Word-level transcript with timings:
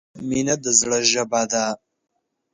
•مینه 0.27 0.55
د 0.63 0.65
زړۀ 0.79 0.99
ژبه 1.11 1.41
ده. 1.51 1.65